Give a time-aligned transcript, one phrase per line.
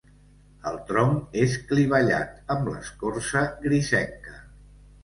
[0.69, 4.41] El tronc és clivellat amb l'escorça grisenca.